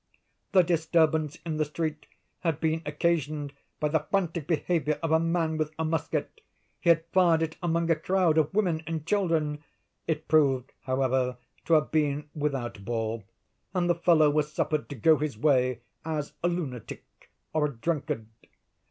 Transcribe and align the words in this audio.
"The 0.53 0.63
disturbance 0.63 1.37
in 1.45 1.57
the 1.57 1.65
street 1.65 2.07
had 2.39 2.59
been 2.59 2.81
occasioned 2.87 3.53
by 3.79 3.89
the 3.89 3.99
frantic 4.09 4.47
behavior 4.47 4.97
of 5.03 5.11
a 5.11 5.19
man 5.19 5.57
with 5.59 5.73
a 5.77 5.85
musket. 5.85 6.41
He 6.79 6.89
had 6.89 7.05
fired 7.13 7.43
it 7.43 7.55
among 7.61 7.91
a 7.91 7.95
crowd 7.95 8.39
of 8.39 8.51
women 8.51 8.81
and 8.87 9.05
children. 9.05 9.63
It 10.07 10.27
proved, 10.27 10.71
however, 10.85 11.37
to 11.65 11.73
have 11.75 11.91
been 11.91 12.31
without 12.33 12.83
ball, 12.83 13.25
and 13.75 13.87
the 13.87 13.93
fellow 13.93 14.31
was 14.31 14.51
suffered 14.51 14.89
to 14.89 14.95
go 14.95 15.17
his 15.17 15.37
way 15.37 15.81
as 16.03 16.33
a 16.41 16.47
lunatic 16.47 17.03
or 17.53 17.67
a 17.67 17.71
drunkard. 17.75 18.25